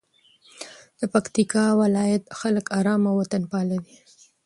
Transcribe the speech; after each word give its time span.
د 0.99 1.01
پکتیکا 1.13 1.65
ولایت 1.81 2.23
خلک 2.39 2.65
آرام 2.79 3.01
او 3.09 3.15
وطنپاله 3.21 3.77
دي. 3.85 3.97